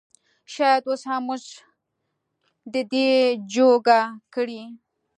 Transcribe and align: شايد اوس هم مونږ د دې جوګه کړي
شايد 0.53 0.83
اوس 0.87 1.01
هم 1.09 1.21
مونږ 1.27 1.43
د 2.73 2.75
دې 2.91 3.09
جوګه 3.53 4.01
کړي 4.33 4.63